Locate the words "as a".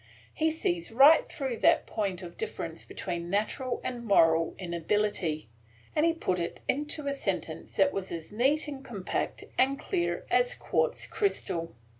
10.31-10.57